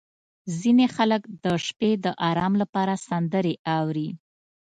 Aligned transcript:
•ځینې 0.59 0.85
خلک 0.95 1.21
د 1.43 1.45
شپې 1.65 1.91
د 2.03 2.05
ارام 2.29 2.53
لپاره 2.61 2.93
سندرې 3.07 3.53
اوري. 3.77 4.09